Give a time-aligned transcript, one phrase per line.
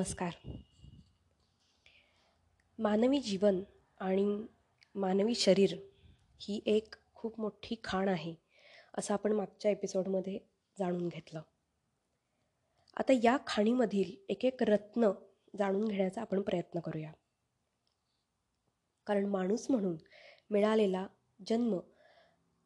[0.00, 0.48] नमस्कार.
[2.78, 3.60] मानवी जीवन
[4.00, 4.46] आणि
[4.94, 5.76] मानवी शरीर
[6.40, 8.34] ही एक खूप मोठी खाण आहे
[8.94, 10.38] असं आपण मागच्या एपिसोडमध्ये
[10.78, 11.42] जाणून घेतलं.
[12.96, 15.10] आता या खाणीमधील एक एक रत्न
[15.58, 17.12] जाणून घेण्याचा आपण प्रयत्न करूया.
[19.06, 19.96] कारण माणूस म्हणून
[20.50, 21.06] मिळालेला
[21.48, 21.74] जन्म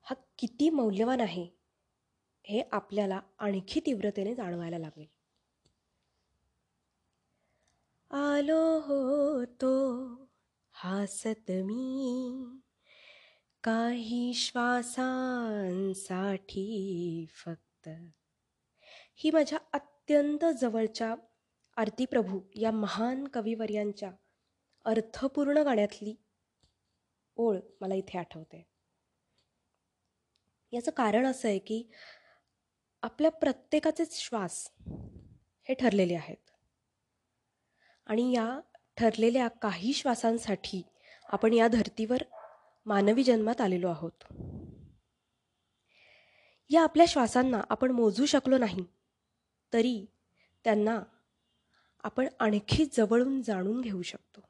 [0.03, 1.47] हा किती मौल्यवान आहे
[2.45, 5.14] हे आपल्याला आणखी तीव्रतेने जाणवायला लागेल.
[8.17, 9.75] आलो होतो
[10.71, 12.45] हासत मी.
[13.63, 17.89] काही श्वासांसाठी फक्त.
[19.15, 21.15] ही माझ्या अत्यंत जवळच्या
[21.77, 24.13] आरती प्रभू या महान कविवर्यांच्या
[24.85, 26.15] अर्थपूर्ण गाण्यातली
[27.37, 28.69] ओळ मला इथे आठवते.
[30.73, 31.91] याचं कारण असं आहे की
[33.03, 34.73] आपल्या प्रत्येकाचेच श्वास
[35.69, 36.53] हे ठरलेले आहेत.
[38.06, 38.60] आणि या
[38.97, 40.83] ठरलेल्या काही श्वासांसाठी
[41.28, 42.22] आपण या धर्तीवर
[42.86, 44.24] मानवी जन्मात आलेलो आहोत.
[46.69, 48.84] या आपल्या श्वासांना आपण मोजू शकलो नाही
[49.72, 50.06] तरी
[50.64, 51.02] त्यांना
[52.02, 54.41] आपण आणखी जवळून जाणून घेऊ शकतो.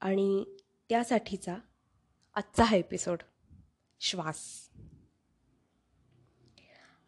[0.00, 0.44] आणि
[0.88, 1.56] त्यासाठीचा
[2.34, 3.18] आजचा हा एपिसोड
[4.00, 4.70] श्वास.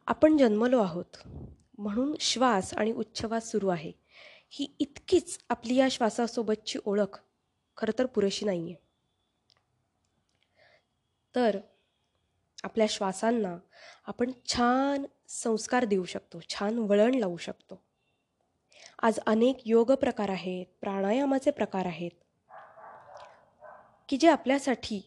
[0.06, 1.28] आपण जन्मलो आहोत.
[1.78, 3.92] म्हणून श्वास आणि उच्छ्वास सुरू आहे.
[4.50, 7.18] ही इतकीच आपली या श्वासासोबतची ओळख
[7.76, 8.84] खरं तर पुरेशी नाही आहे
[11.34, 11.58] तर
[12.64, 13.56] आपल्या श्वासांना
[14.06, 17.82] आपण छान संस्कार देऊ शकतो छान वळण लावू शकतो.
[19.02, 22.10] आज अनेक योग प्रकार आहेत प्राणायामाचे प्रकार आहेत
[24.08, 25.00] की जे आपल्यासाठी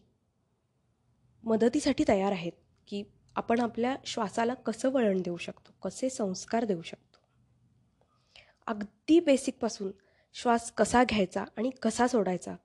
[1.44, 2.52] मदतीसाठी तयार आहेत
[2.86, 3.02] की
[3.36, 5.72] आपण आपल्या श्वासाला कसं वळण देऊ शकतो?
[5.82, 7.18] कसे संस्कार देऊ शकतो?
[8.66, 9.92] अगदी बेसिकपासून
[10.32, 12.56] श्वास कसा घ्यायचा आणि कसा सोडायचा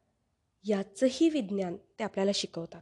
[0.63, 2.81] याचंही विज्ञान ते आपल्याला शिकवतात.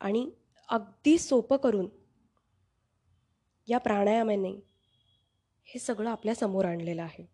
[0.00, 0.30] आणि
[0.68, 1.88] अगदी सोपं करून
[3.68, 4.66] या प्राणायामाने
[5.64, 7.30] हे सगळं आपल्यासमोर आणलेलं आहे.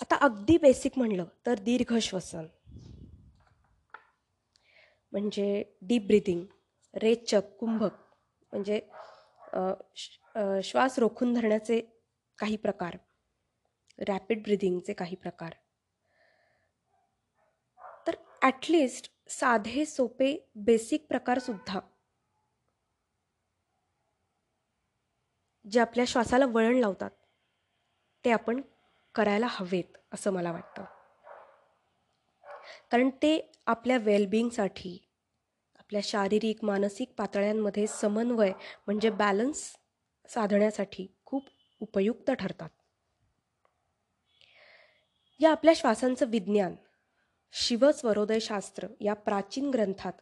[0.00, 2.44] आता अगदी बेसिक म्हणलं तर दीर्घ श्वसन.
[5.14, 6.44] म्हणजे डीप ब्रिथिंग
[6.94, 7.92] रेचक कुंभक
[8.52, 8.80] म्हणजे
[10.64, 11.80] श्वास रोखून धरण्याचे
[12.38, 12.96] काही प्रकार
[13.98, 15.54] रॅपिड ब्रिदिंगचे काही प्रकार.
[18.06, 21.80] तर ॲटलिस्ट साधे सोपे बेसिक प्रकारसुद्धा
[25.64, 27.10] जे आपल्या श्वासाला वळण लावतात
[28.24, 28.60] ते आपण
[29.14, 30.84] करायला हवेत असं मला वाटतं.
[32.90, 34.98] कारण ते आपल्या वेलबिंगसाठी
[35.78, 38.52] आपल्या शारीरिक मानसिक पातळ्यांमध्ये समन्वय
[38.86, 39.76] म्हणजे बॅलन्स
[40.28, 41.48] साधण्यासाठी खूप
[41.80, 42.70] उपयुक्त ठरतात.
[45.40, 46.74] या आपल्या श्वासांचं विज्ञान
[47.52, 50.12] शिवस्वरोदयशास्त्र या प्राचीन ग्रंथात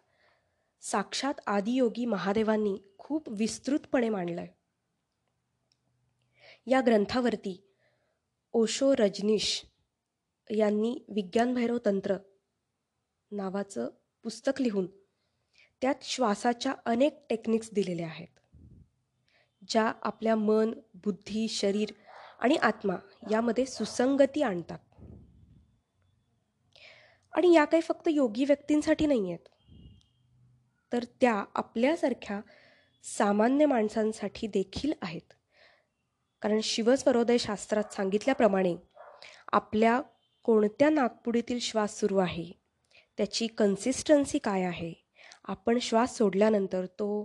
[0.80, 4.46] साक्षात आदियोगी महादेवांनी खूप विस्तृतपणे मांडलंय.
[6.66, 7.68] या ग्रंथावरती
[8.52, 9.62] ओशो रजनीश
[10.50, 12.16] यांनी विज्ञानभैरव तंत्र
[13.32, 13.88] नावाचं
[14.22, 14.86] पुस्तक लिहून
[15.80, 18.56] त्यात श्वासाच्या अनेक टेक्निक्स दिलेल्या आहेत.
[19.68, 21.88] ज्या आपल्या मन बुद्धी शरीर
[22.40, 22.94] आणि आत्मा
[23.30, 24.78] यामध्ये सुसंगती आणतात.
[27.32, 29.48] आणि या काही फक्त योगी व्यक्तींसाठी नाही आहेत.
[30.92, 32.40] तर त्या आपल्यासारख्या
[33.02, 35.32] सामान्य माणसांसाठी देखील आहेत.
[36.42, 38.76] कारण शिवस्वरोदय शास्त्रात सांगितल्याप्रमाणे
[39.52, 40.02] आपल्या
[40.42, 42.61] कोणत्या नागपुडीतील श्वास सुरू आहे?
[43.18, 44.92] त्याची कन्सिस्टन्सी काय आहे?
[45.44, 47.22] आपण श्वास सोडल्यानंतर तो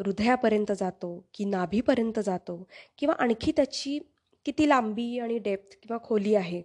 [0.00, 2.62] हृदयापर्यंत जातो की नाभीपर्यंत जातो
[2.98, 3.98] किंवा आणखी त्याची
[4.44, 6.62] किती लांबी आणि डेप्थ किंवा खोली आहे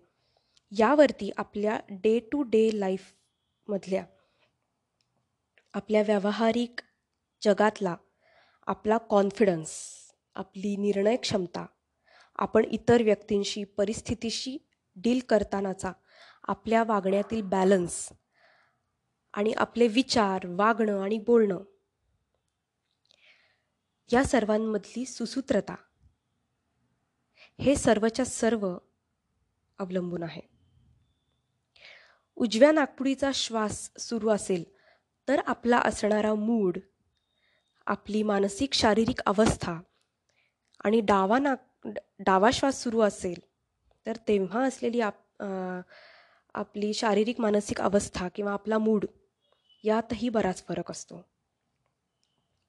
[0.71, 4.03] यावरती आपल्या डे टू डे लाईफमधल्या
[5.73, 6.81] आपल्या व्यावहारिक
[7.41, 7.95] जगातला
[8.67, 9.71] आपला कॉन्फिडन्स
[10.35, 11.65] आपली निर्णय क्षमता
[12.35, 14.57] आपण इतर व्यक्तींशी परिस्थितीशी
[14.95, 15.91] डील करतानाचा
[16.47, 18.09] आपल्या वागण्यातील बॅलन्स
[19.33, 21.57] आणि आपले विचार वागणं आणि बोलणं.
[24.13, 25.75] या सर्वांमधली सुसूत्रता.
[27.61, 28.77] हे सर्वच्या सर्व
[29.79, 30.41] अवलंबून आहे.
[32.35, 34.63] उजव्या नागपुडीचा श्वास सुरू असेल
[35.27, 36.77] तर आपला असणारा मूड
[37.85, 39.79] आपली मानसिक शारीरिक अवस्था
[40.83, 41.89] आणि डावा नाग
[42.19, 43.39] डावा श्वास सुरू असेल
[44.05, 45.43] तर तेव्हा असलेली आप
[46.53, 49.05] आपली शारीरिक मानसिक अवस्था किंवा आपला मूड
[49.83, 51.21] यातही बराच फरक असतो.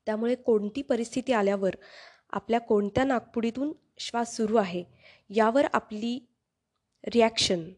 [0.06, 1.76] त्यामुळे कोणती परिस्थिती आल्यावर
[2.30, 4.84] आपल्या कोणत्या नागपुडीतून श्वास सुरू आहे
[5.30, 6.18] यावर आपली
[7.04, 7.68] रिॲक्शन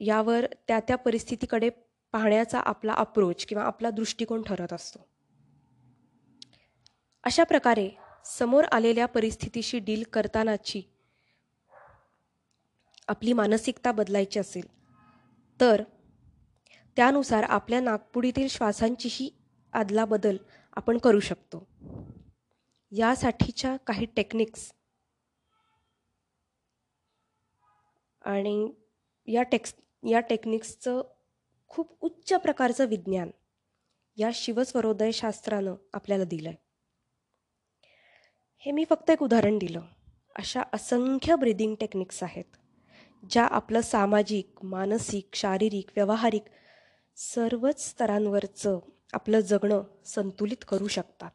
[0.00, 1.70] यावर त्या त्या परिस्थितीकडे
[2.14, 4.98] पाहण्याचा आपला अप्रोच किंवा आपला दृष्टिकोन ठरत असतो.
[7.24, 7.88] अशा प्रकारे
[8.24, 10.82] समोर आलेल्या परिस्थितीशी डील करतानाची
[13.08, 14.66] आपली मानसिकता बदलायची असेल
[15.60, 15.82] तर
[16.96, 19.30] त्यानुसार आपल्या नागपुडीतील श्वासांचीही
[19.72, 20.36] आदलाबदल
[20.72, 21.66] आपण करू शकतो.
[22.90, 24.72] यासाठीच्या काही टेक्निक्स.
[28.22, 28.72] आणि
[29.28, 29.74] या टेक्स
[30.08, 31.02] या टेक्निक्सचं
[31.68, 33.30] खूप उच्च प्रकारचं विज्ञान
[34.16, 36.64] या शिवस्वरोदय शास्त्रानं आपल्याला दिलं आहे
[38.58, 39.80] हे मी फक्त एक उदाहरण दिलं.
[40.36, 42.56] अशा असंख्य ब्रिदिंग टेक्निक्स आहेत
[43.30, 46.44] ज्या आपलं सामाजिक मानसिक शारीरिक व्यावहारिक
[47.16, 48.78] सर्वच स्तरांवरचं
[49.12, 51.30] आपलं जगणं संतुलित करू शकतात.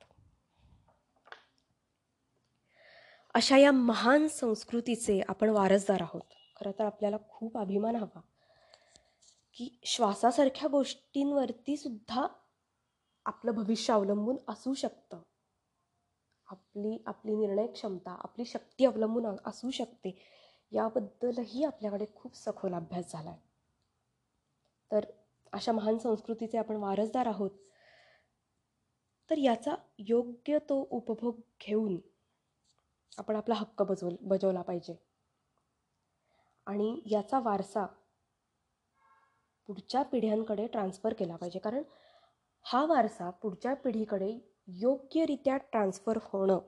[3.34, 6.22] अशा या महान संस्कृतीचे आपण वारसदार आहोत.
[6.56, 8.22] खरं तर आपल्याला खूप अभिमान हवा
[9.54, 12.28] की श्वासासारख्या गोष्टींवरती सुद्धा
[13.26, 15.22] आपलं भविष्य अवलंबून असू शकतं.
[16.48, 20.18] आपली आपली निर्णय क्षमता आपली शक्ती अवलंबून असू शकते
[20.72, 23.40] याबद्दलही आपल्याकडे खूप सखोल अभ्यास झाला आहे
[24.92, 25.06] तर
[25.54, 27.52] अशा महान संस्कृतीचे आपण वारसदार आहोत.
[29.30, 32.00] तर याचा योग्य तो उपभोग घेऊन
[33.18, 34.96] आपण आपला हक्क बजवल बजवला पाहिजे.
[36.66, 37.86] आणि याचा वारसा
[39.68, 41.60] पुढच्या पिढ्यांकडे ट्रान्सफर केला पाहिजे.
[41.60, 41.84] कारण
[42.62, 46.60] हा वारसा पुढच्या पिढीकडे योग्यरित्या ट्रान्सफर होणं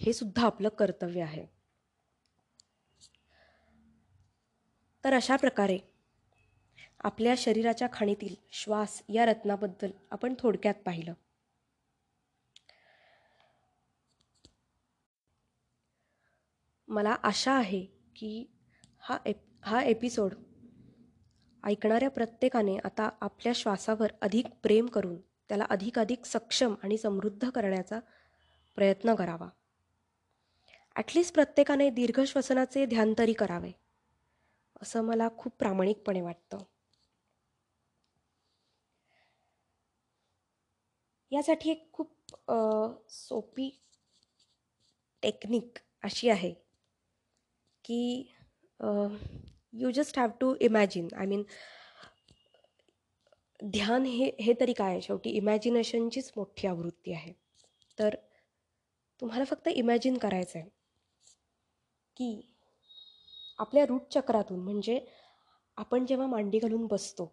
[0.00, 1.46] हे सुद्धा आपलं कर्तव्य आहे.
[5.04, 5.78] तर अशा प्रकारे
[7.00, 11.12] आपल्या शरीराच्या खाणीतील श्वास या रत्नाबद्दल आपण थोडक्यात पाहिलं.
[16.88, 17.84] मला आशा आहे
[18.16, 18.46] की
[18.98, 20.34] हा एप हा एपिसोड
[21.64, 27.98] ऐकणाऱ्या प्रत्येकाने आता आपल्या श्वासावर अधिक प्रेम करून त्याला अधिकाधिक सक्षम आणि समृद्ध करण्याचा
[28.76, 29.48] प्रयत्न करावा.
[30.96, 33.72] ॲटलिस्ट प्रत्येकाने दीर्घ श्वसनाचे ध्यान तरी करावे.
[34.82, 36.58] असं मला खूप प्रामाणिकपणे वाटतं.
[41.32, 42.10] यासाठी एक खूप
[43.10, 43.70] सोपी
[45.22, 46.52] टेक्निक अशी आहे
[47.84, 47.98] की
[49.80, 51.42] you just have to imagine I mean
[53.60, 55.00] ध्यान हे हे तरी काय आहे?
[55.02, 57.32] शेवटी इमॅजिनेशनचीच मोठी आवृत्ती आहे.
[57.98, 58.14] तर
[59.22, 60.68] तुम्हाला फक्त इमॅजिन करायचं आहे
[62.16, 62.55] की
[63.58, 65.00] आपल्या रूट चक्रातून म्हणजे
[65.76, 67.32] आपण जेव्हा मांडी घालून बसतो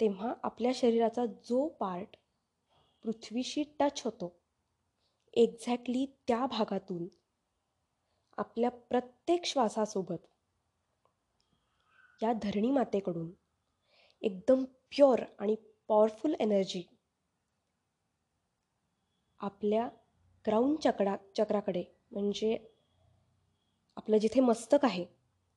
[0.00, 2.16] तेव्हा आपल्या शरीराचा जो पार्ट
[3.04, 4.36] पृथ्वीशी टच होतो
[5.34, 7.06] एक्झॅक्टली त्या भागातून
[8.38, 10.26] आपल्या प्रत्येक श्वासासोबत
[12.22, 13.30] या धरणी मातेकडून
[14.22, 15.54] एकदम प्युअर आणि
[15.88, 16.82] पॉवरफुल एनर्जी
[19.40, 19.88] आपल्या
[20.46, 22.56] ग्राउंड चक्रा चक्राकडे म्हणजे
[23.96, 25.04] आपलं जिथे मस्तक आहे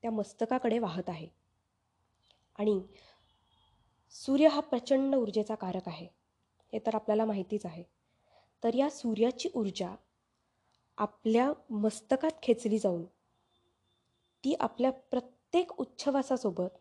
[0.02, 1.28] त्या मस्तकाकडे वाहत आहे.
[2.56, 2.80] आणि
[4.12, 6.07] सूर्य हा प्रचंड ऊर्जेचा कारक आहे
[6.74, 7.83] हे तर आपल्याला माहितीच आहे.
[8.64, 9.95] तर या सूर्याची ऊर्जा
[10.98, 13.04] आपल्या मस्तकात खेचली जाऊन
[14.44, 16.78] ती आपल्या प्रत्येक उच्छवासासोबत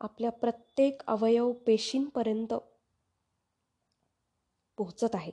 [0.00, 2.54] आपल्या प्रत्येक अवयव पेशींपर्यंत
[4.78, 5.32] पोहोचत आहे.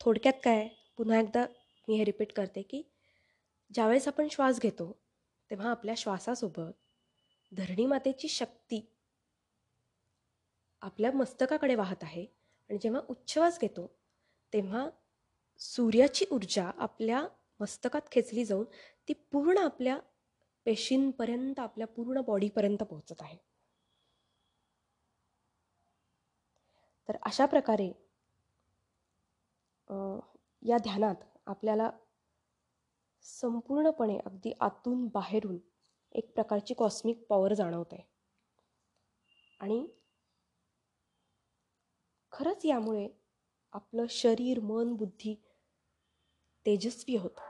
[0.00, 1.44] थोडक्यात काय पुन्हा एकदा
[1.90, 2.82] मी हे रिपीट करते की
[3.70, 4.92] ज्यावेळेस आपण श्वास घेतो
[5.50, 6.72] तेव्हा आपल्या श्वासासोबत
[7.52, 8.80] धरणी मातेची शक्ती
[10.82, 12.24] आपल्या मस्तकाकडे वाहत आहे.
[12.70, 13.86] आणि जेव्हा उच्छ्वास घेतो
[14.52, 14.88] तेव्हा
[15.60, 17.26] सूर्याची ऊर्जा आपल्या
[17.60, 18.64] मस्तकात खेचली जाऊन
[19.08, 19.98] ती पूर्ण आपल्या
[20.66, 23.36] पेशींपर्यंत आपल्या पूर्ण बॉडीपर्यंत पोहोचत आहे.
[27.08, 27.88] तर अशा प्रकारे
[30.62, 31.90] या ध्यानात आपल्याला
[33.22, 35.58] संपूर्णपणे अगदी आतून बाहेरून
[36.12, 38.06] एक प्रकारची कॉस्मिक पॉवर जाणवते.
[39.60, 39.88] आणि
[42.32, 43.08] खरंच यामुळे
[43.72, 45.34] आपलं शरीर मन बुद्धी
[46.66, 47.40] तेजस्वी होतं.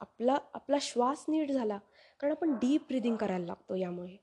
[0.00, 1.78] आपला आपला श्वास नीट झाला
[2.20, 4.16] कारण आपण डीप ब्रिदिंग करायला लागतो यामुळे.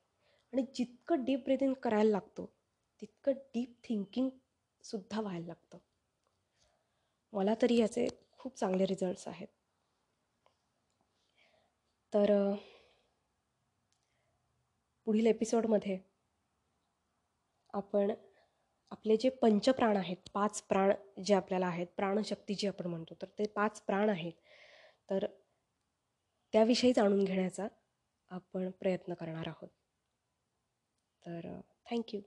[0.54, 2.54] आणि जितकं डीप ब्रिदिंग करायला लागतो
[3.02, 5.78] तितकं डीप थिंकिंगसुद्धा व्हायला लागतं.
[7.34, 8.08] मला तरी याचे
[8.44, 9.48] खूप चांगले रिझल्ट्स आहेत.
[12.14, 12.32] तर
[15.08, 15.98] पुढील एपिसोडमध्ये
[17.74, 18.12] आपण
[18.92, 20.92] आपले जे पंचप्राण आहेत पाच प्राण
[21.26, 24.34] जे आपल्याला आहेत प्राणशक्ती जी आपण म्हणतो तर ते पाच प्राण आहेत.
[25.10, 25.26] तर
[26.54, 27.68] त्याविषयी जाणून घेण्याचा
[28.32, 29.70] आपण प्रयत्न करणार आहोत.
[31.26, 31.60] तर
[31.92, 32.22] थँक्यू